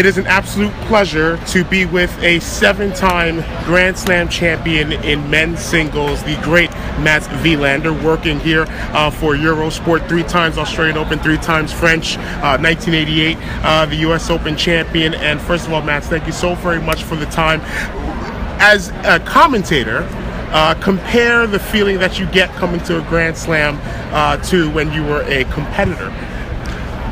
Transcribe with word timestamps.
It 0.00 0.06
is 0.06 0.16
an 0.16 0.26
absolute 0.26 0.72
pleasure 0.86 1.36
to 1.48 1.62
be 1.62 1.84
with 1.84 2.10
a 2.22 2.40
seven 2.40 2.90
time 2.94 3.44
Grand 3.66 3.98
Slam 3.98 4.30
champion 4.30 4.92
in 4.92 5.28
men's 5.28 5.60
singles, 5.60 6.22
the 6.22 6.36
great 6.36 6.70
Mats 7.04 7.28
Wilander, 7.28 8.02
working 8.02 8.40
here 8.40 8.64
uh, 8.94 9.10
for 9.10 9.34
Eurosport, 9.34 10.08
three 10.08 10.22
times 10.22 10.56
Australian 10.56 10.96
Open, 10.96 11.18
three 11.18 11.36
times 11.36 11.70
French, 11.70 12.16
uh, 12.16 12.56
1988, 12.56 13.36
uh, 13.62 13.84
the 13.84 13.96
US 13.96 14.30
Open 14.30 14.56
champion. 14.56 15.12
And 15.12 15.38
first 15.38 15.66
of 15.66 15.72
all, 15.74 15.82
Mats, 15.82 16.06
thank 16.06 16.24
you 16.24 16.32
so 16.32 16.54
very 16.54 16.80
much 16.80 17.02
for 17.02 17.16
the 17.16 17.26
time. 17.26 17.60
As 18.58 18.88
a 19.04 19.20
commentator, 19.20 20.08
uh, 20.52 20.76
compare 20.80 21.46
the 21.46 21.58
feeling 21.58 21.98
that 21.98 22.18
you 22.18 22.24
get 22.24 22.48
coming 22.52 22.80
to 22.84 23.00
a 23.00 23.02
Grand 23.10 23.36
Slam 23.36 23.78
uh, 24.14 24.38
to 24.44 24.70
when 24.70 24.94
you 24.94 25.04
were 25.04 25.24
a 25.24 25.44
competitor. 25.52 26.10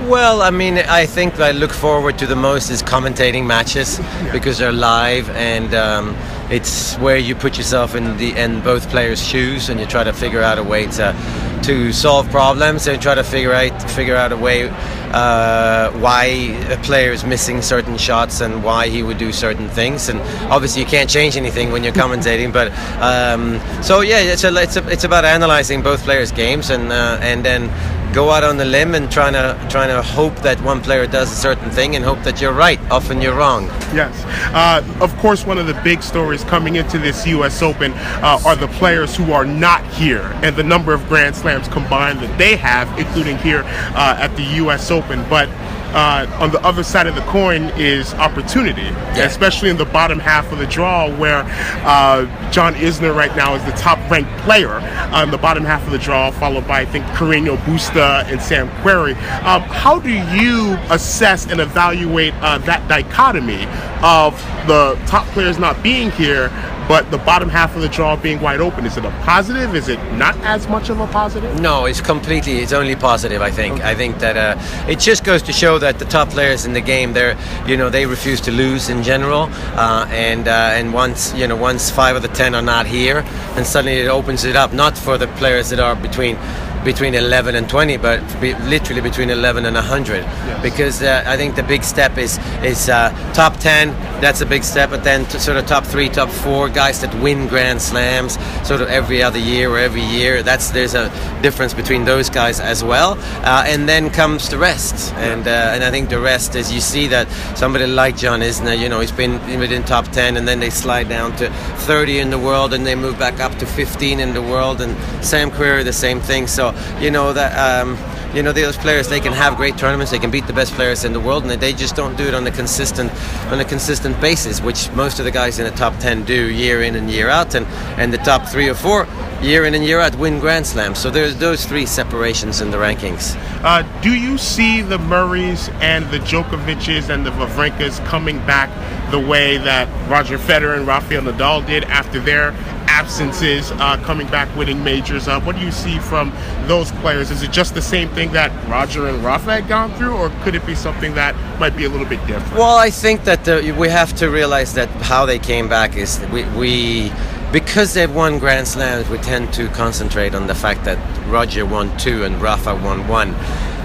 Well, 0.07 0.43
I 0.43 0.51
mean, 0.51 0.79
I 0.79 1.07
think 1.07 1.39
I 1.41 1.51
look 1.51 1.73
forward 1.73 2.19
to 2.19 2.27
the 2.27 2.37
most 2.37 2.71
is 2.71 2.83
commentating 2.83 3.47
matches 3.47 4.01
because 4.33 4.56
they're 4.56 4.73
live 4.73 5.29
and 5.30 5.75
um, 5.75 6.16
it's 6.51 6.97
where 6.97 7.16
you 7.16 7.34
put 7.34 7.59
yourself 7.59 7.95
in 7.95 8.16
the 8.16 8.30
in 8.37 8.62
both 8.62 8.89
players' 8.89 9.23
shoes 9.23 9.69
and 9.69 9.79
you 9.79 9.87
try 9.87 10.05
to 10.05 10.12
figure 10.12 10.41
out 10.41 10.56
a 10.56 10.62
way 10.62 10.87
to 10.87 11.61
to 11.65 11.92
solve 11.92 12.30
problems 12.30 12.87
and 12.87 13.03
try 13.03 13.15
to 13.15 13.25
figure 13.25 13.53
out 13.53 13.91
figure 13.91 14.16
out 14.16 14.33
a 14.33 14.37
way 14.37 14.70
uh, 15.12 15.91
why 15.98 16.25
a 16.70 16.77
player 16.78 17.12
is 17.12 17.25
missing 17.25 17.61
certain 17.61 17.98
shots 17.98 18.41
and 18.41 18.62
why 18.62 18.89
he 18.89 19.03
would 19.03 19.19
do 19.19 19.33
certain 19.33 19.69
things. 19.69 20.09
And 20.09 20.20
obviously, 20.51 20.83
you 20.83 20.89
can't 20.89 21.11
change 21.11 21.37
anything 21.37 21.73
when 21.73 21.83
you're 21.83 21.92
commentating. 22.05 22.53
But 22.53 22.73
um, 23.03 23.61
so 23.83 24.01
yeah, 24.01 24.20
it's 24.20 24.45
a, 24.45 24.55
it's 24.56 24.77
a, 24.77 24.89
it's 24.89 25.05
about 25.05 25.25
analyzing 25.25 25.83
both 25.83 26.03
players' 26.05 26.33
games 26.33 26.70
and 26.70 26.92
uh, 26.92 27.19
and 27.20 27.45
then 27.45 27.69
go 28.12 28.30
out 28.30 28.45
on 28.45 28.57
the 28.57 28.65
limb 28.65 28.95
and 28.95 29.11
trying 29.11 29.35
to 29.35 29.59
trying 29.69 29.89
to 29.89 30.03
hope 30.03 30.35
that 30.37 30.61
one 30.62 30.80
player 30.80 31.07
does 31.07 31.30
a 31.30 31.35
certain 31.35 31.71
thing 31.71 31.97
and 31.97 32.05
hope 32.05 32.23
that 32.23 32.41
you're 32.41 32.53
right. 32.53 32.81
Often 32.91 33.21
you're 33.21 33.37
wrong. 33.37 33.67
Yes. 33.95 34.15
Uh, 34.55 34.83
of 35.01 35.17
course, 35.19 35.45
one 35.45 35.59
of 35.59 35.67
the 35.67 35.81
big 35.84 36.03
stories 36.03 36.45
coming 36.45 36.77
into 36.77 36.98
this 36.98 37.27
U.S. 37.27 37.62
Open 37.62 37.92
uh, 37.92 38.41
are 38.45 38.56
the 38.56 38.69
players 38.69 39.17
who 39.17 39.33
are 39.33 39.45
not 39.45 39.84
here 39.92 40.31
and 40.42 40.56
the 40.56 40.62
number 40.62 40.92
of 40.92 41.06
Grand 41.09 41.37
Slams 41.37 41.69
combined 41.69 42.20
that 42.20 42.39
they 42.39 42.56
have, 42.56 42.87
including 42.98 43.39
here 43.39 43.62
uh, 43.95 44.17
at 44.19 44.34
the 44.37 44.45
U.S. 44.62 44.91
Open. 44.91 45.25
But 45.28 45.48
uh, 45.94 46.27
on 46.41 46.50
the 46.50 46.61
other 46.64 46.83
side 46.83 47.06
of 47.06 47.14
the 47.14 47.20
coin 47.22 47.64
is 47.77 48.14
opportunity, 48.14 48.83
Yeah. 48.83 49.25
especially 49.25 49.70
in 49.70 49.77
the 49.77 49.84
bottom 49.84 50.19
half 50.19 50.50
of 50.53 50.58
the 50.58 50.67
draw, 50.67 51.11
where 51.17 51.44
uh, 51.84 52.27
John 52.50 52.75
Isner 52.75 53.14
right 53.14 53.34
now 53.36 53.55
is 53.55 53.64
the 53.64 53.72
top 53.72 53.98
ranked 54.11 54.31
player 54.39 54.75
on 55.12 55.31
the 55.31 55.39
bottom 55.39 55.64
half 55.64 55.84
of 55.86 55.92
the 55.92 55.98
draw, 55.98 56.31
followed 56.31 56.66
by 56.66 56.81
I 56.81 56.84
think 56.84 57.05
Carreño 57.06 57.56
Busta 57.59 58.25
and 58.31 58.41
Sam 58.41 58.69
Querrey. 58.83 59.12
Um, 59.44 59.62
how 59.62 59.98
do 59.98 60.11
you 60.11 60.78
assess 60.91 61.47
and 61.47 61.61
evaluate 61.61 62.34
uh, 62.41 62.59
that 62.59 62.86
dichotomy 62.89 63.66
of 64.03 64.34
the 64.66 64.98
top 65.06 65.27
players 65.28 65.59
not 65.59 65.83
being 65.83 66.11
here? 66.12 66.50
But 66.89 67.11
the 67.11 67.19
bottom 67.19 67.50
half 67.50 67.77
of 67.77 67.83
the 67.83 67.89
draw 67.89 68.17
being 68.17 68.41
wide 68.41 68.61
open. 68.61 68.86
Is 68.86 68.97
it 68.97 69.05
a 69.05 69.11
positive? 69.22 69.75
Is 69.75 69.89
it 69.89 70.00
not 70.14 70.34
as 70.39 70.67
much 70.69 70.89
of 70.89 71.00
a 71.00 71.06
positive? 71.08 71.61
No, 71.61 71.84
it's 71.84 72.00
completely. 72.00 72.58
It's 72.58 72.72
only 72.72 72.97
positive. 72.97 73.42
I 73.42 73.50
think. 73.50 73.83
I 73.83 73.94
think 73.94 74.19
that 74.20 74.36
uh, 74.36 74.89
it 74.89 74.98
just 74.98 75.22
goes 75.22 75.42
to 75.42 75.53
show 75.53 75.78
that 75.78 75.98
the 75.98 76.06
top 76.06 76.31
players 76.31 76.64
in 76.64 76.72
the 76.72 76.81
game, 76.81 77.12
they're, 77.12 77.36
you 77.66 77.77
know, 77.77 77.91
they 77.91 78.06
refuse 78.06 78.41
to 78.42 78.50
lose 78.50 78.89
in 78.89 79.03
general. 79.03 79.50
Uh, 79.77 80.06
and 80.11 80.48
uh, 80.48 80.78
and 80.78 80.94
once 80.94 81.34
you 81.34 81.47
know, 81.47 81.56
once 81.56 81.91
five 81.91 82.16
of 82.16 82.22
the 82.22 82.28
ten 82.28 82.55
are 82.55 82.62
not 82.62 82.86
here, 82.86 83.19
and 83.56 83.66
suddenly 83.66 83.98
it 83.98 84.09
opens 84.09 84.44
it 84.44 84.56
up 84.56 84.72
not 84.72 84.97
for 84.97 85.19
the 85.19 85.28
players 85.39 85.69
that 85.69 85.81
are 85.81 85.94
between 85.94 86.39
between 86.84 87.14
11 87.14 87.55
and 87.55 87.69
20, 87.69 87.97
but 87.98 88.20
be, 88.41 88.55
literally 88.55 89.03
between 89.03 89.31
11 89.31 89.66
and 89.66 89.75
100. 89.75 90.25
Because 90.62 91.03
uh, 91.03 91.22
I 91.27 91.36
think 91.36 91.56
the 91.56 91.62
big 91.62 91.84
step 91.84 92.16
is 92.16 92.39
is 92.62 92.89
uh, 92.89 93.11
top 93.34 93.56
10. 93.59 93.91
That's 94.20 94.41
a 94.41 94.47
big 94.47 94.64
step, 94.64 94.91
but 94.91 95.05
then 95.05 95.27
to 95.27 95.38
sort 95.38 95.58
of 95.58 95.66
top 95.66 95.84
three, 95.84 96.08
top 96.08 96.28
four 96.28 96.69
guys 96.69 97.00
that 97.02 97.14
win 97.22 97.47
Grand 97.47 97.80
Slams, 97.80 98.34
sort 98.66 98.80
of 98.80 98.88
every 98.88 99.22
other 99.22 99.38
year 99.38 99.70
or 99.70 99.78
every 99.78 100.02
year. 100.02 100.43
That's 100.43 100.70
there's 100.70 100.94
a 100.94 101.09
difference 101.41 101.72
between 101.72 102.04
those 102.04 102.28
guys 102.28 102.59
as 102.59 102.82
well. 102.82 103.12
Uh, 103.44 103.65
and 103.66 103.88
then 103.88 104.10
comes 104.10 104.48
the 104.48 104.59
rest, 104.59 105.15
and 105.15 105.47
uh, 105.47 105.72
and 105.72 105.84
I 105.84 105.91
think 105.91 106.09
the 106.09 106.19
rest 106.19 106.56
is 106.56 106.72
you 106.72 106.81
see 106.81 107.06
that 107.09 107.28
somebody 107.56 107.87
like 107.87 108.16
John 108.16 108.41
Isner, 108.41 108.76
you 108.76 108.88
know, 108.88 108.98
he's 109.00 109.12
been 109.12 109.34
within 109.60 109.84
top 109.84 110.09
10, 110.09 110.37
and 110.37 110.48
then 110.48 110.59
they 110.59 110.70
slide 110.70 111.09
down 111.09 111.37
to 111.37 111.48
30 111.87 112.19
in 112.19 112.31
the 112.31 112.38
world, 112.38 112.75
and 112.75 112.84
they 112.84 112.97
move 112.97 113.19
back 113.19 113.38
up 113.38 113.56
to 113.59 113.66
15 113.66 114.19
in 114.19 114.34
the 114.34 114.43
world, 114.43 114.81
and 114.81 114.97
Sam 115.25 115.50
Querrey 115.50 115.84
the 115.84 115.93
same 115.93 116.20
thing. 116.20 116.48
So 116.48 116.75
you 117.00 117.10
know 117.10 117.32
that. 117.32 117.53
Um, 117.56 117.97
you 118.34 118.43
know 118.43 118.53
those 118.53 118.77
players 118.77 119.09
they 119.09 119.21
can 119.21 119.33
have 119.33 119.56
great 119.56 119.77
tournaments 119.78 120.11
they 120.11 120.19
can 120.19 120.31
beat 120.31 120.47
the 120.47 120.53
best 120.53 120.72
players 120.75 121.05
in 121.05 121.12
the 121.12 121.21
world 121.21 121.44
and 121.44 121.61
they 121.61 121.72
just 121.72 121.97
don't 121.97 122.16
do 122.16 122.25
it 122.25 122.34
on 122.34 122.47
a 122.47 122.50
consistent 122.50 123.11
on 123.50 123.61
a 123.61 123.65
consistent 123.65 124.21
basis 124.21 124.61
which 124.61 124.91
most 124.93 125.19
of 125.19 125.25
the 125.25 125.31
guys 125.31 125.59
in 125.59 125.65
the 125.65 125.77
top 125.77 125.97
10 125.99 126.25
do 126.25 126.50
year 126.50 126.83
in 126.83 126.94
and 126.94 127.11
year 127.11 127.28
out 127.28 127.55
and 127.55 127.67
and 127.99 128.12
the 128.12 128.19
top 128.19 128.47
3 128.47 128.69
or 128.69 128.75
4 128.75 129.06
year 129.41 129.65
in 129.65 129.75
and 129.75 129.84
year 129.84 130.00
out 130.00 130.15
win 130.17 130.38
grand 130.41 130.67
slams 130.67 130.99
so 130.99 131.11
there's 131.11 131.37
those 131.37 131.65
three 131.65 131.87
separations 131.87 132.61
in 132.61 132.71
the 132.71 132.77
rankings. 132.77 133.37
Uh, 133.62 133.83
do 134.00 134.12
you 134.12 134.38
see 134.38 134.83
the 134.83 134.99
Murrays 134.99 135.69
and 135.81 136.05
the 136.11 136.19
Djokovic's 136.19 137.11
and 137.11 137.25
the 137.25 137.31
Wawrinkas 137.31 138.05
coming 138.06 138.38
back 138.47 138.71
the 139.11 139.19
way 139.19 139.59
that 139.59 139.88
Roger 140.09 140.38
Federer 140.38 140.77
and 140.77 140.87
Rafael 140.87 141.22
Nadal 141.22 141.67
did 141.67 141.84
after 141.84 142.21
their 142.21 142.53
absences, 142.98 143.70
uh, 143.72 143.97
coming 144.04 144.26
back 144.26 144.48
winning 144.56 144.82
majors? 144.82 145.28
Uh, 145.28 145.41
what 145.42 145.54
do 145.54 145.62
you 145.62 145.70
see 145.70 145.98
from 146.00 146.32
those 146.66 146.91
players? 147.00 147.31
Is 147.31 147.42
it 147.42 147.53
just 147.53 147.75
the 147.75 147.82
same 147.82 148.09
thing 148.09 148.32
that 148.32 148.50
Roger 148.69 149.06
and 149.06 149.25
Rafa 149.25 149.53
had 149.60 149.69
gone 149.69 149.92
through, 149.94 150.14
or 150.14 150.31
could 150.42 150.56
it 150.56 150.66
be 150.66 150.75
something 150.75 151.14
that 151.14 151.37
might 151.60 151.76
be 151.76 151.84
a 151.84 151.88
little 151.88 152.06
bit 152.06 152.20
different? 152.26 152.54
Well, 152.54 152.76
I 152.76 152.91
think 152.91 153.25
that 153.25 153.44
the, 153.44 153.75
we 153.78 153.88
have 153.88 154.14
to 154.16 154.28
realize 154.28 154.75
that 154.75 154.88
how 155.03 155.26
they 155.26 155.38
came 155.38 155.69
back 155.69 155.97
is 155.97 156.19
we, 156.32 156.44
we 156.58 157.12
because 157.53 157.94
they've 157.94 158.14
won 158.14 158.38
Grand 158.38 158.66
Slams, 158.66 159.08
we 159.08 159.19
tend 159.19 159.54
to 159.54 159.69
concentrate 159.69 160.34
on 160.34 160.48
the 160.48 160.54
fact 160.54 160.84
that 160.84 160.98
Roger 161.28 161.64
won 161.64 161.97
two 161.97 162.25
and 162.25 162.42
Rafa 162.42 162.75
won 162.75 163.06
one. 163.08 163.34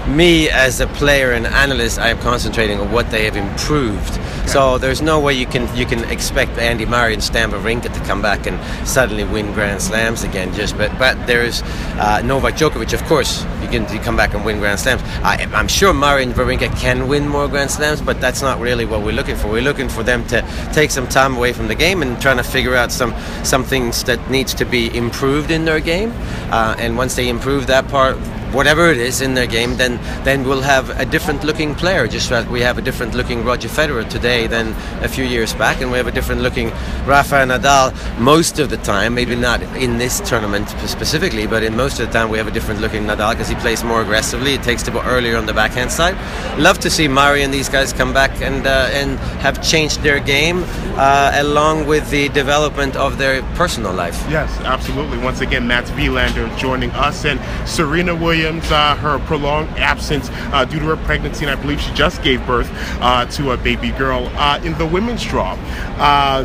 Me 0.08 0.50
as 0.50 0.80
a 0.80 0.86
player 0.86 1.32
and 1.32 1.46
analyst, 1.46 1.98
I 1.98 2.10
am 2.10 2.18
concentrating 2.18 2.78
on 2.78 2.92
what 2.92 3.10
they 3.10 3.24
have 3.24 3.36
improved. 3.36 4.20
So 4.46 4.76
there's 4.76 5.00
no 5.00 5.18
way 5.18 5.32
you 5.32 5.46
can 5.46 5.74
you 5.74 5.86
can 5.86 6.04
expect 6.10 6.58
Andy 6.58 6.84
Murray 6.84 7.14
and 7.14 7.22
Stan 7.22 7.50
Wawrinka 7.50 7.90
to 7.92 8.00
come 8.00 8.20
back 8.20 8.46
and 8.46 8.60
suddenly 8.86 9.24
win 9.24 9.54
Grand 9.54 9.80
Slams 9.80 10.22
again. 10.22 10.52
Just 10.52 10.76
but 10.76 10.96
but 10.98 11.26
there's 11.26 11.62
uh, 11.98 12.20
Novak 12.22 12.54
Djokovic, 12.54 12.92
of 12.92 13.02
course, 13.04 13.44
you 13.62 13.68
can 13.68 13.90
you 13.94 13.98
come 13.98 14.14
back 14.14 14.34
and 14.34 14.44
win 14.44 14.58
Grand 14.58 14.78
Slams. 14.78 15.00
I, 15.22 15.48
I'm 15.54 15.68
sure 15.68 15.94
Murray 15.94 16.24
and 16.24 16.34
Wawrinka 16.34 16.76
can 16.78 17.08
win 17.08 17.26
more 17.26 17.48
Grand 17.48 17.70
Slams, 17.70 18.02
but 18.02 18.20
that's 18.20 18.42
not 18.42 18.60
really 18.60 18.84
what 18.84 19.02
we're 19.02 19.14
looking 19.14 19.36
for. 19.36 19.48
We're 19.48 19.62
looking 19.62 19.88
for 19.88 20.02
them 20.02 20.26
to 20.26 20.42
take 20.74 20.90
some 20.90 21.08
time 21.08 21.34
away 21.34 21.54
from 21.54 21.68
the 21.68 21.74
game 21.74 22.02
and 22.02 22.20
trying 22.20 22.36
to 22.36 22.44
figure 22.44 22.76
out 22.76 22.92
some 22.92 23.14
some 23.42 23.64
things 23.64 24.04
that 24.04 24.30
needs 24.30 24.52
to 24.54 24.66
be 24.66 24.94
improved 24.94 25.50
in 25.50 25.64
their 25.64 25.80
game. 25.80 26.12
Uh, 26.50 26.76
and 26.78 26.98
once 26.98 27.16
they 27.16 27.30
improve 27.30 27.66
that 27.68 27.88
part, 27.88 28.18
whatever 28.54 28.90
it 28.90 28.98
is 28.98 29.20
in 29.20 29.34
their 29.34 29.46
game, 29.46 29.76
then 29.76 29.98
then 30.24 30.44
we'll 30.44 30.62
have 30.62 30.90
a 30.98 31.04
different 31.04 31.44
looking 31.44 31.74
player. 31.74 32.06
Just 32.06 32.30
like 32.30 32.48
we 32.50 32.60
have 32.60 32.78
a 32.78 32.82
different 32.82 33.14
looking 33.14 33.44
Roger 33.44 33.68
Federer 33.68 34.08
today 34.08 34.46
than 34.46 34.74
a 35.02 35.08
few 35.08 35.24
years 35.24 35.52
back, 35.54 35.80
and 35.80 35.90
we 35.90 35.98
have 35.98 36.06
a 36.06 36.12
different 36.12 36.40
looking 36.40 36.70
Rafa 37.06 37.44
Nadal 37.44 37.92
most 38.18 38.58
of 38.58 38.70
the 38.70 38.78
time. 38.78 39.14
Maybe 39.14 39.36
not 39.36 39.62
in 39.76 39.98
this 39.98 40.20
tournament 40.20 40.68
specifically, 40.86 41.46
but 41.46 41.62
in 41.62 41.76
most 41.76 42.00
of 42.00 42.06
the 42.06 42.12
time 42.12 42.30
we 42.30 42.38
have 42.38 42.48
a 42.48 42.50
different 42.50 42.80
looking 42.80 43.04
Nadal 43.04 43.32
because 43.32 43.48
he 43.48 43.56
plays 43.56 43.82
more 43.84 44.02
aggressively. 44.02 44.54
It 44.54 44.62
takes 44.62 44.82
the 44.82 44.90
ball 44.90 45.02
earlier 45.04 45.36
on 45.36 45.46
the 45.46 45.54
backhand 45.54 45.90
side. 45.90 46.16
Love 46.58 46.78
to 46.80 46.90
see 46.90 47.08
Murray 47.08 47.42
and 47.42 47.52
these 47.52 47.68
guys 47.68 47.92
come 47.92 48.12
back 48.12 48.30
and 48.40 48.66
uh, 48.66 48.88
and 48.92 49.18
have 49.40 49.62
changed 49.62 50.02
their 50.02 50.20
game 50.20 50.64
uh, 50.96 51.32
along 51.34 51.86
with 51.86 52.08
the 52.10 52.28
development 52.30 52.96
of 52.96 53.18
their 53.18 53.42
personal 53.54 53.92
life. 53.92 54.18
Yes, 54.30 54.50
absolutely. 54.60 55.18
Once 55.18 55.40
again, 55.40 55.66
Mats 55.66 55.90
Wilander 55.90 56.46
joining 56.58 56.90
us, 56.90 57.24
and 57.24 57.40
Serena 57.68 58.14
Williams, 58.14 58.43
uh, 58.44 58.96
her 58.96 59.18
prolonged 59.26 59.68
absence 59.78 60.28
uh, 60.52 60.64
due 60.64 60.78
to 60.78 60.84
her 60.86 60.96
pregnancy, 60.96 61.44
and 61.44 61.56
I 61.56 61.60
believe 61.60 61.80
she 61.80 61.92
just 61.94 62.22
gave 62.22 62.44
birth 62.46 62.70
uh, 63.00 63.26
to 63.26 63.52
a 63.52 63.56
baby 63.56 63.90
girl. 63.92 64.30
Uh, 64.34 64.60
in 64.64 64.76
the 64.78 64.86
women's 64.86 65.24
draw, 65.24 65.56
uh, 65.98 66.44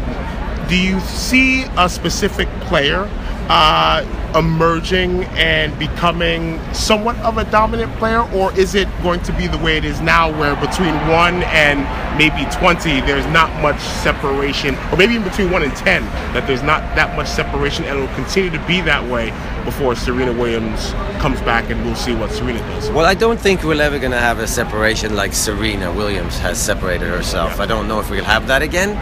do 0.68 0.78
you 0.78 1.00
see 1.02 1.64
a 1.78 1.90
specific 1.90 2.48
player 2.62 3.10
uh, 3.50 4.06
emerging 4.36 5.24
and 5.34 5.78
becoming 5.80 6.62
somewhat 6.72 7.18
of 7.18 7.40
a 7.40 7.46
dominant 7.46 7.92
player, 7.96 8.22
or 8.32 8.54
is 8.58 8.76
it 8.76 8.88
going 9.02 9.22
to 9.24 9.34
be 9.34 9.48
the 9.48 9.58
way 9.58 9.76
it 9.76 9.84
is 9.84 10.00
now, 10.02 10.32
where 10.40 10.56
between 10.56 10.94
one 11.08 11.42
and 11.44 11.80
maybe 12.18 12.46
20, 12.52 13.02
there's 13.02 13.26
not 13.34 13.50
much 13.62 13.80
separation, 13.80 14.76
or 14.92 14.98
maybe 14.98 15.14
even 15.14 15.28
between 15.28 15.50
one 15.50 15.64
and 15.64 15.76
10, 15.76 16.04
that 16.34 16.46
there's 16.46 16.62
not 16.62 16.82
that 16.96 17.16
much 17.16 17.28
separation, 17.28 17.84
and 17.86 17.98
it 17.98 18.02
will 18.02 18.16
continue 18.16 18.52
to 18.52 18.64
be 18.68 18.82
that 18.82 19.04
way 19.10 19.32
before 19.66 19.96
Serena 19.96 20.32
Williams 20.32 20.92
comes 21.20 21.42
back 21.42 21.70
and 21.70 21.84
we'll 21.84 21.96
see 21.96 22.16
what 22.16 22.32
Serena 22.32 22.60
does. 22.60 22.90
Well, 22.92 23.06
I 23.06 23.14
don't 23.14 23.40
think 23.40 23.64
we're 23.64 23.82
ever 23.82 24.00
going 24.00 24.12
to 24.12 24.20
have 24.20 24.40
a 24.40 24.48
separation 24.48 25.16
like 25.16 25.34
Serena 25.34 25.92
Williams 25.92 26.38
has 26.40 26.62
separated 26.62 27.08
herself. 27.08 27.60
I 27.60 27.66
don't 27.66 27.88
know 27.88 28.00
if 28.00 28.10
we'll 28.10 28.24
have 28.24 28.48
that 28.48 28.62
again 28.62 28.96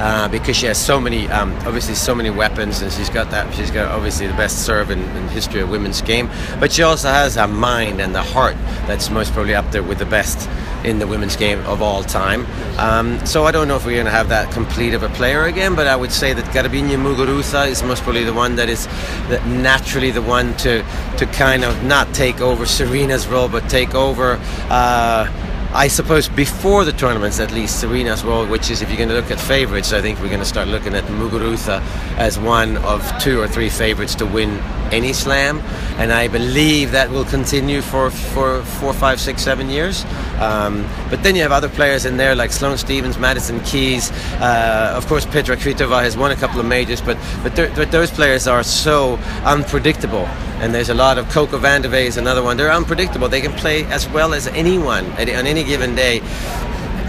uh, 0.00 0.28
because 0.28 0.56
she 0.56 0.64
has 0.64 0.82
so 0.82 0.98
many, 0.98 1.28
um, 1.28 1.52
obviously, 1.66 1.94
so 1.94 2.14
many 2.14 2.30
weapons, 2.30 2.80
and 2.80 2.90
she's 2.90 3.10
got 3.10 3.30
that. 3.30 3.54
She's 3.54 3.70
got 3.70 3.90
obviously 3.90 4.26
the 4.26 4.32
best 4.34 4.64
serve 4.64 4.90
in, 4.90 4.98
in 4.98 5.28
history 5.28 5.60
of 5.60 5.68
women's 5.68 6.00
game, 6.00 6.30
but 6.58 6.72
she 6.72 6.82
also 6.82 7.08
has 7.08 7.36
a 7.36 7.46
mind 7.46 8.00
and 8.00 8.14
the 8.14 8.22
heart 8.22 8.56
that's 8.86 9.10
most 9.10 9.34
probably 9.34 9.54
up 9.54 9.70
there 9.72 9.82
with 9.82 9.98
the 9.98 10.06
best 10.06 10.48
in 10.84 10.98
the 10.98 11.06
women's 11.06 11.36
game 11.36 11.58
of 11.66 11.82
all 11.82 12.02
time. 12.02 12.46
Um, 12.78 13.24
so 13.26 13.44
I 13.44 13.50
don't 13.52 13.68
know 13.68 13.76
if 13.76 13.84
we're 13.84 13.92
going 13.92 14.06
to 14.06 14.10
have 14.10 14.30
that 14.30 14.50
complete 14.50 14.94
of 14.94 15.02
a 15.02 15.10
player 15.10 15.44
again, 15.44 15.74
but 15.74 15.86
I 15.86 15.96
would 15.96 16.12
say 16.12 16.32
that 16.32 16.46
Garbiñe 16.46 16.96
Muguruza 16.96 17.68
is 17.68 17.82
most 17.82 18.02
probably 18.02 18.24
the 18.24 18.32
one 18.32 18.56
that 18.56 18.70
is 18.70 18.86
that 19.28 19.46
naturally 19.46 20.10
the 20.10 20.22
one 20.22 20.56
to 20.58 20.82
to 21.18 21.26
kind 21.26 21.62
of 21.62 21.84
not 21.84 22.14
take 22.14 22.40
over 22.40 22.64
Serena's 22.64 23.26
role, 23.26 23.48
but 23.50 23.68
take 23.68 23.94
over. 23.94 24.40
Uh, 24.70 25.30
I 25.72 25.86
suppose 25.86 26.28
before 26.28 26.84
the 26.84 26.92
tournaments, 26.92 27.38
at 27.38 27.52
least 27.52 27.80
Serena's 27.80 28.24
role, 28.24 28.44
which 28.44 28.72
is 28.72 28.82
if 28.82 28.88
you're 28.88 28.96
going 28.96 29.08
to 29.08 29.14
look 29.14 29.30
at 29.30 29.38
favourites, 29.38 29.92
I 29.92 30.00
think 30.00 30.18
we're 30.18 30.26
going 30.26 30.40
to 30.40 30.44
start 30.44 30.66
looking 30.66 30.96
at 30.96 31.04
Muguruza 31.04 31.80
as 32.18 32.40
one 32.40 32.76
of 32.78 33.00
two 33.20 33.40
or 33.40 33.46
three 33.46 33.68
favourites 33.68 34.16
to 34.16 34.26
win 34.26 34.58
any 34.90 35.12
slam, 35.12 35.60
and 35.98 36.12
I 36.12 36.26
believe 36.26 36.90
that 36.90 37.08
will 37.10 37.24
continue 37.24 37.82
for 37.82 38.10
for 38.10 38.62
four, 38.62 38.92
five, 38.92 39.20
six, 39.20 39.42
seven 39.42 39.70
years. 39.70 40.04
Um, 40.40 40.88
but 41.08 41.22
then 41.22 41.36
you 41.36 41.42
have 41.42 41.52
other 41.52 41.68
players 41.68 42.04
in 42.04 42.16
there 42.16 42.34
like 42.34 42.50
Sloane 42.50 42.76
Stevens, 42.76 43.16
Madison 43.16 43.60
Keys, 43.60 44.10
uh, 44.40 44.92
of 44.96 45.06
course 45.06 45.24
Petra 45.24 45.56
Kvitova 45.56 46.02
has 46.02 46.16
won 46.16 46.32
a 46.32 46.36
couple 46.36 46.58
of 46.58 46.66
majors, 46.66 47.00
but 47.00 47.16
but, 47.44 47.54
but 47.54 47.92
those 47.92 48.10
players 48.10 48.48
are 48.48 48.64
so 48.64 49.18
unpredictable 49.44 50.28
and 50.60 50.74
there's 50.74 50.90
a 50.90 50.94
lot 50.94 51.18
of 51.18 51.28
Coco 51.30 51.58
Vandeweghe 51.58 52.04
is 52.04 52.16
another 52.16 52.42
one. 52.42 52.56
They're 52.56 52.70
unpredictable. 52.70 53.28
They 53.28 53.40
can 53.40 53.52
play 53.52 53.84
as 53.84 54.08
well 54.08 54.34
as 54.34 54.46
anyone 54.48 55.06
on 55.12 55.28
any 55.28 55.64
given 55.64 55.94
day. 55.94 56.20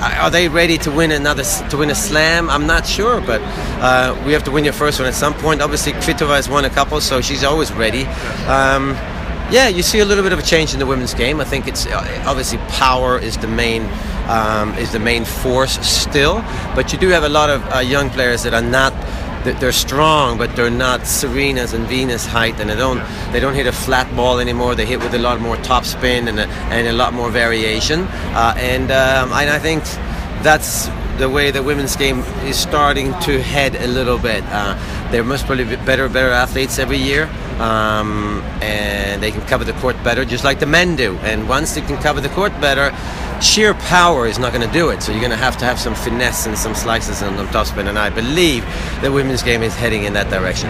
Are 0.02 0.32
they 0.32 0.48
ready 0.48 0.78
to 0.80 0.90
win 0.90 1.12
another 1.12 1.44
to 1.44 1.78
win 1.78 1.92
a 1.92 1.96
slam? 1.96 2.50
I'm 2.50 2.66
not 2.66 2.88
sure, 2.88 3.22
but 3.22 3.40
uh, 3.82 4.20
we 4.26 4.34
have 4.34 4.44
to 4.46 4.52
win 4.52 4.64
your 4.64 4.74
first 4.74 5.00
one 5.00 5.08
at 5.08 5.14
some 5.14 5.34
point. 5.36 5.62
Obviously, 5.62 5.92
Kvitova 5.92 6.36
has 6.36 6.50
won 6.50 6.66
a 6.66 6.70
couple, 6.72 7.00
so 7.02 7.22
she's 7.22 7.44
always 7.44 7.72
ready. 7.72 8.06
Um, 8.48 8.96
yeah, 9.52 9.68
you 9.68 9.84
see 9.84 10.00
a 10.00 10.06
little 10.06 10.24
bit 10.24 10.32
of 10.32 10.40
a 10.40 10.44
change 10.44 10.74
in 10.74 10.80
the 10.80 10.86
women's 10.86 11.14
game. 11.14 11.42
I 11.42 11.44
think 11.44 11.68
it's 11.68 11.86
uh, 11.86 12.24
obviously 12.26 12.58
power 12.70 13.20
is 13.20 13.38
the 13.38 13.50
main 13.50 13.84
um, 14.28 14.74
is 14.76 14.92
the 14.92 15.00
main 15.00 15.26
force 15.26 15.78
still, 15.86 16.42
but 16.74 16.94
you 16.94 16.98
do 16.98 17.10
have 17.10 17.24
a 17.24 17.30
lot 17.30 17.50
of 17.50 17.62
uh, 17.74 17.80
young 17.80 18.10
players 18.10 18.44
that 18.44 18.54
are 18.54 18.62
not 18.62 18.94
they're 19.44 19.72
strong, 19.72 20.38
but 20.38 20.56
they're 20.56 20.70
not 20.70 21.08
Serena's 21.08 21.74
and 21.74 21.88
Venus 21.88 22.26
height, 22.26 22.60
and 22.60 22.70
they 22.70 22.76
don't 22.76 23.02
they 23.32 23.40
don't 23.40 23.56
hit 23.56 23.68
a 23.68 23.72
flat 23.72 24.14
ball 24.16 24.40
anymore. 24.40 24.76
They 24.76 24.86
hit 24.86 25.00
with 25.00 25.14
a 25.14 25.20
lot 25.20 25.40
more 25.40 25.58
topspin 25.58 26.28
and 26.28 26.40
a, 26.40 26.48
and 26.70 26.88
a 26.88 26.94
lot 26.94 27.14
more 27.14 27.30
variation. 27.30 28.02
Uh, 28.34 28.54
and 28.58 28.92
um, 28.92 29.32
and 29.34 29.50
I 29.50 29.60
think 29.60 29.84
that's 30.44 30.88
the 31.18 31.30
way 31.30 31.52
the 31.52 31.62
women's 31.62 31.96
game 31.96 32.20
is 32.46 32.58
starting 32.58 33.14
to 33.22 33.42
head 33.42 33.76
a 33.76 33.88
little 33.88 34.18
bit. 34.18 34.44
Uh, 34.48 34.76
they're 35.12 35.24
most 35.24 35.46
probably 35.46 35.66
better 35.86 36.10
better 36.10 36.32
athletes 36.32 36.80
every 36.80 36.98
year. 36.98 37.30
Um, 37.62 38.42
and 38.64 39.22
they 39.22 39.30
can 39.30 39.42
cover 39.42 39.64
the 39.64 39.74
court 39.74 39.96
better, 40.04 40.26
just 40.26 40.44
like 40.44 40.60
the 40.60 40.66
men 40.66 40.96
do. 40.96 41.16
And 41.18 41.48
once 41.48 41.76
they 41.76 41.82
can 41.82 42.02
cover 42.02 42.20
the 42.20 42.30
court 42.30 42.52
better, 42.60 42.92
sheer 43.40 43.76
power 43.76 44.26
is 44.26 44.40
not 44.40 44.52
going 44.52 44.66
to 44.68 44.74
do 44.74 44.90
it. 44.90 45.04
So 45.04 45.12
you're 45.12 45.22
going 45.22 45.32
to 45.32 45.38
have 45.38 45.58
to 45.58 45.66
have 45.66 45.80
some 45.80 45.94
finesse 45.94 46.48
and 46.48 46.58
some 46.58 46.74
slices 46.74 47.22
and 47.22 47.38
some 47.38 47.48
topspin. 47.50 47.88
And 47.88 48.00
I 48.00 48.10
believe 48.10 48.66
the 49.02 49.12
women's 49.12 49.44
game 49.44 49.62
is 49.62 49.76
heading 49.76 50.06
in 50.06 50.14
that 50.14 50.30
direction. 50.32 50.70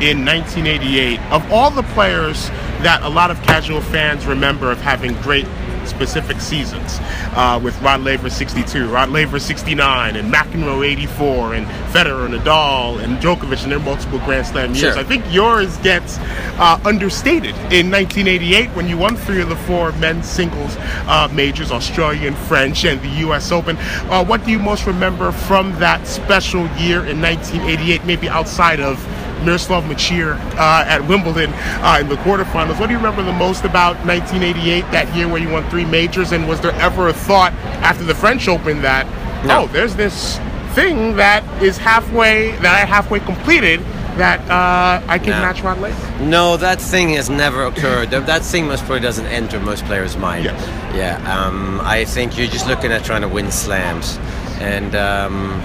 In 0.00 0.24
1988, 0.24 1.18
of 1.32 1.50
all 1.50 1.72
the 1.72 1.82
players 1.94 2.48
that 2.82 3.02
a 3.02 3.08
lot 3.08 3.32
of 3.32 3.42
casual 3.42 3.80
fans 3.80 4.24
remember 4.26 4.70
of 4.70 4.80
having 4.80 5.14
great 5.22 5.46
specific 5.88 6.40
seasons 6.40 6.98
uh, 7.34 7.60
with 7.62 7.80
Rod 7.82 8.02
Laver 8.02 8.30
62, 8.30 8.88
Rod 8.88 9.10
Laver 9.10 9.38
69, 9.38 10.16
and 10.16 10.32
McEnroe 10.32 10.86
84, 10.86 11.54
and 11.54 11.66
Federer, 11.92 12.28
Nadal, 12.28 13.02
and 13.02 13.18
Djokovic 13.18 13.64
in 13.64 13.70
their 13.70 13.80
multiple 13.80 14.18
Grand 14.20 14.46
Slam 14.46 14.74
years. 14.74 14.94
Sure. 14.94 14.98
I 14.98 15.04
think 15.04 15.24
yours 15.32 15.76
gets 15.78 16.18
uh, 16.58 16.80
understated 16.84 17.54
in 17.72 17.90
1988 17.90 18.68
when 18.70 18.88
you 18.88 18.96
won 18.96 19.16
three 19.16 19.40
of 19.40 19.48
the 19.48 19.56
four 19.56 19.92
men's 19.92 20.26
singles 20.26 20.76
uh, 20.78 21.28
majors, 21.32 21.70
Australian, 21.72 22.34
French, 22.34 22.84
and 22.84 23.00
the 23.00 23.08
U.S. 23.20 23.50
Open. 23.52 23.76
Uh, 23.78 24.24
what 24.24 24.44
do 24.44 24.50
you 24.50 24.58
most 24.58 24.86
remember 24.86 25.32
from 25.32 25.72
that 25.78 26.06
special 26.06 26.66
year 26.76 27.06
in 27.06 27.20
1988, 27.20 28.04
maybe 28.04 28.28
outside 28.28 28.80
of 28.80 28.98
Miroslav 29.44 29.84
Mečíř 29.86 30.36
uh, 30.54 30.84
at 30.94 31.00
Wimbledon 31.08 31.52
uh, 31.82 31.98
in 32.00 32.08
the 32.08 32.16
quarterfinals. 32.16 32.78
What 32.78 32.86
do 32.88 32.92
you 32.92 32.98
remember 32.98 33.22
the 33.22 33.32
most 33.32 33.64
about 33.64 33.96
1988, 34.06 34.84
that 34.92 35.14
year 35.14 35.28
where 35.28 35.40
you 35.40 35.48
won 35.50 35.68
three 35.70 35.84
majors? 35.84 36.32
And 36.32 36.48
was 36.48 36.60
there 36.60 36.72
ever 36.80 37.08
a 37.08 37.12
thought 37.12 37.52
after 37.82 38.04
the 38.04 38.14
French 38.14 38.48
Open 38.48 38.82
that, 38.82 39.06
No. 39.44 39.62
oh, 39.62 39.66
there's 39.68 39.94
this 39.94 40.38
thing 40.74 41.16
that 41.16 41.42
is 41.62 41.78
halfway, 41.78 42.52
that 42.62 42.74
I 42.74 42.84
halfway 42.86 43.20
completed 43.20 43.80
that 44.16 44.40
uh, 44.50 45.00
I 45.08 45.18
can 45.18 45.30
No. 45.30 45.40
match 45.42 45.62
Rod 45.62 45.78
Laver? 45.80 46.24
No, 46.24 46.56
that 46.56 46.80
thing 46.80 47.10
has 47.10 47.30
never 47.30 47.64
occurred. 47.66 48.10
That 48.10 48.26
that 48.26 48.42
thing 48.42 48.66
most 48.66 48.84
probably 48.84 49.00
doesn't 49.00 49.26
enter 49.26 49.60
most 49.60 49.84
players' 49.84 50.16
mind. 50.16 50.44
Yes. 50.44 50.60
Yeah. 50.94 51.16
Um, 51.46 51.80
I 51.84 52.04
think 52.04 52.36
you're 52.36 52.48
just 52.50 52.66
looking 52.66 52.90
at 52.92 53.04
trying 53.04 53.22
to 53.22 53.28
win 53.28 53.50
slams, 53.52 54.18
and 54.60 54.94
um, 54.96 55.62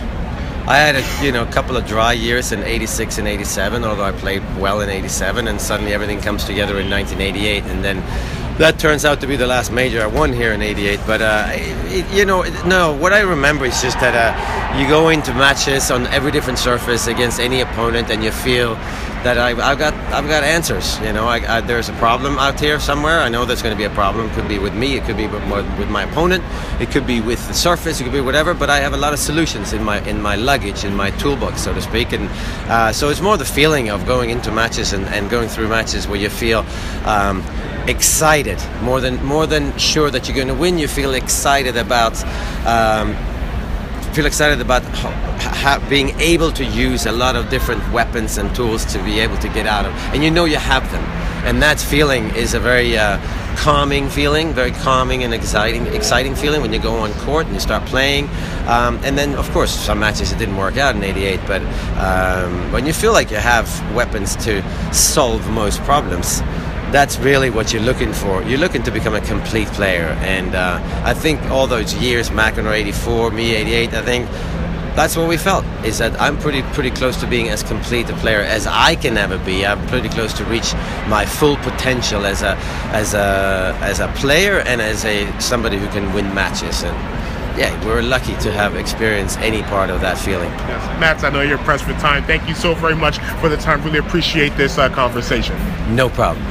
I 0.65 0.77
had 0.77 0.95
a 0.95 1.25
you 1.25 1.31
know 1.31 1.45
couple 1.45 1.75
of 1.75 1.85
dry 1.85 2.13
years 2.13 2.51
in 2.51 2.63
'86 2.63 3.17
and 3.17 3.27
'87. 3.27 3.83
Although 3.83 4.03
I 4.03 4.11
played 4.13 4.43
well 4.57 4.81
in 4.81 4.89
'87, 4.89 5.47
and 5.47 5.59
suddenly 5.59 5.93
everything 5.93 6.21
comes 6.21 6.45
together 6.45 6.79
in 6.79 6.89
1988, 6.89 7.63
and 7.65 7.83
then. 7.83 8.03
That 8.59 8.77
turns 8.77 9.03
out 9.03 9.19
to 9.21 9.25
be 9.25 9.35
the 9.35 9.47
last 9.47 9.71
major 9.71 10.03
I 10.03 10.05
won 10.05 10.31
here 10.31 10.53
in 10.53 10.61
'88, 10.61 10.99
but 11.07 11.23
uh, 11.23 11.49
it, 11.93 12.11
you 12.13 12.25
know, 12.25 12.43
no. 12.65 12.93
What 12.93 13.13
I 13.13 13.21
remember 13.21 13.65
is 13.65 13.81
just 13.81 13.99
that 13.99 14.15
uh, 14.15 14.79
you 14.79 14.87
go 14.87 15.09
into 15.09 15.33
matches 15.33 15.91
on 15.91 16.07
every 16.07 16.31
different 16.31 16.59
surface 16.59 17.07
against 17.07 17.39
any 17.39 17.61
opponent, 17.61 18.09
and 18.09 18.23
you 18.23 18.31
feel 18.31 18.75
that 19.23 19.37
I, 19.37 19.49
I've 19.51 19.79
got 19.79 19.93
I've 20.11 20.27
got 20.27 20.43
answers. 20.43 20.99
You 20.99 21.13
know, 21.13 21.27
I, 21.27 21.57
I, 21.57 21.61
there's 21.61 21.89
a 21.89 21.93
problem 21.93 22.37
out 22.39 22.59
here 22.59 22.79
somewhere. 22.79 23.19
I 23.19 23.29
know 23.29 23.45
there's 23.45 23.61
going 23.61 23.75
to 23.75 23.77
be 23.77 23.85
a 23.85 23.95
problem. 23.95 24.29
It 24.29 24.33
could 24.33 24.47
be 24.47 24.59
with 24.59 24.73
me. 24.73 24.97
It 24.97 25.03
could 25.05 25.17
be 25.17 25.27
with 25.27 25.43
my, 25.47 25.61
with 25.79 25.89
my 25.89 26.03
opponent. 26.03 26.43
It 26.81 26.91
could 26.91 27.07
be 27.07 27.21
with 27.21 27.47
the 27.47 27.53
surface. 27.53 28.01
It 28.01 28.03
could 28.03 28.13
be 28.13 28.21
whatever. 28.21 28.53
But 28.53 28.69
I 28.69 28.79
have 28.79 28.93
a 28.93 28.97
lot 28.97 29.13
of 29.13 29.19
solutions 29.19 29.71
in 29.73 29.83
my 29.83 30.01
in 30.07 30.21
my 30.21 30.35
luggage, 30.35 30.83
in 30.83 30.95
my 30.95 31.11
toolbox, 31.11 31.61
so 31.61 31.73
to 31.73 31.81
speak. 31.81 32.11
And 32.11 32.27
uh, 32.69 32.91
so 32.91 33.09
it's 33.09 33.21
more 33.21 33.37
the 33.37 33.45
feeling 33.45 33.89
of 33.89 34.05
going 34.05 34.29
into 34.29 34.51
matches 34.51 34.93
and, 34.93 35.05
and 35.05 35.29
going 35.29 35.47
through 35.47 35.69
matches 35.69 36.07
where 36.07 36.19
you 36.19 36.29
feel. 36.29 36.65
Um, 37.05 37.43
excited 37.87 38.57
more 38.81 39.01
than 39.01 39.23
more 39.25 39.45
than 39.45 39.77
sure 39.77 40.09
that 40.09 40.27
you're 40.27 40.35
going 40.35 40.47
to 40.47 40.53
win 40.53 40.77
you 40.77 40.87
feel 40.87 41.13
excited 41.13 41.75
about 41.75 42.15
um, 42.65 43.15
feel 44.13 44.25
excited 44.27 44.61
about 44.61 44.83
ha- 44.83 45.83
being 45.89 46.09
able 46.19 46.51
to 46.51 46.63
use 46.63 47.05
a 47.05 47.11
lot 47.11 47.35
of 47.35 47.49
different 47.49 47.81
weapons 47.91 48.37
and 48.37 48.55
tools 48.55 48.85
to 48.85 48.99
be 49.03 49.19
able 49.19 49.37
to 49.37 49.49
get 49.49 49.65
out 49.65 49.85
of, 49.85 49.93
and 50.13 50.23
you 50.23 50.29
know 50.29 50.45
you 50.45 50.57
have 50.57 50.89
them, 50.91 51.03
and 51.45 51.61
that 51.63 51.79
feeling 51.79 52.29
is 52.35 52.53
a 52.53 52.59
very 52.59 52.95
uh, 52.95 53.17
calming 53.57 54.07
feeling, 54.09 54.53
very 54.53 54.71
calming 54.71 55.23
and 55.23 55.33
exciting, 55.33 55.87
exciting 55.87 56.35
feeling 56.35 56.61
when 56.61 56.71
you 56.71 56.79
go 56.79 56.95
on 56.95 57.11
court 57.25 57.45
and 57.45 57.55
you 57.55 57.59
start 57.59 57.83
playing, 57.87 58.29
um, 58.67 58.99
and 59.03 59.17
then 59.17 59.33
of 59.35 59.49
course 59.51 59.71
some 59.71 59.99
matches 59.99 60.31
it 60.31 60.37
didn't 60.37 60.57
work 60.57 60.77
out 60.77 60.95
in 60.95 61.03
'88, 61.03 61.39
but 61.47 61.61
um, 61.97 62.71
when 62.71 62.85
you 62.85 62.93
feel 62.93 63.13
like 63.13 63.31
you 63.31 63.37
have 63.37 63.67
weapons 63.95 64.35
to 64.45 64.61
solve 64.93 65.49
most 65.49 65.79
problems 65.81 66.41
that's 66.93 67.17
really 67.17 67.49
what 67.49 67.73
you're 67.73 67.81
looking 67.81 68.13
for. 68.13 68.43
You're 68.43 68.59
looking 68.59 68.83
to 68.83 68.91
become 68.91 69.15
a 69.15 69.21
complete 69.21 69.67
player, 69.69 70.09
and 70.21 70.53
uh, 70.53 70.79
I 71.03 71.15
think 71.15 71.41
all 71.45 71.65
those 71.65 71.95
years, 71.95 72.29
McEnroe 72.29 72.71
84, 72.71 73.31
me 73.31 73.55
88, 73.55 73.93
I 73.95 74.01
think 74.03 74.29
that's 74.95 75.17
what 75.17 75.27
we 75.27 75.35
felt. 75.35 75.65
Is 75.83 75.97
that 75.97 76.21
I'm 76.21 76.37
pretty 76.37 76.61
pretty 76.73 76.91
close 76.91 77.19
to 77.21 77.27
being 77.27 77.49
as 77.49 77.63
complete 77.63 78.07
a 78.11 78.15
player 78.17 78.41
as 78.41 78.67
I 78.67 78.95
can 78.95 79.17
ever 79.17 79.39
be. 79.39 79.65
I'm 79.65 79.85
pretty 79.87 80.07
close 80.07 80.33
to 80.33 80.45
reach 80.45 80.75
my 81.07 81.25
full 81.25 81.57
potential 81.57 82.27
as 82.27 82.43
a 82.43 82.55
as 82.93 83.15
a 83.15 83.75
as 83.81 83.99
a 83.99 84.07
player 84.09 84.59
and 84.59 84.79
as 84.79 85.03
a 85.03 85.27
somebody 85.41 85.77
who 85.77 85.87
can 85.87 86.13
win 86.13 86.31
matches. 86.35 86.83
And 86.83 86.95
yeah, 87.57 87.73
we're 87.87 88.03
lucky 88.03 88.35
to 88.37 88.51
have 88.51 88.75
experienced 88.75 89.39
any 89.39 89.63
part 89.63 89.89
of 89.89 89.99
that 90.01 90.19
feeling. 90.19 90.51
Yes. 90.69 90.99
Matt, 90.99 91.23
I 91.23 91.29
know 91.31 91.41
you're 91.41 91.57
pressed 91.59 91.85
for 91.85 91.93
time. 91.93 92.23
Thank 92.25 92.47
you 92.47 92.53
so 92.53 92.75
very 92.75 92.95
much 92.95 93.17
for 93.41 93.49
the 93.49 93.57
time. 93.57 93.83
Really 93.83 93.97
appreciate 93.97 94.55
this 94.57 94.77
uh, 94.77 94.89
conversation. 94.89 95.55
No 95.95 96.09
problem. 96.09 96.45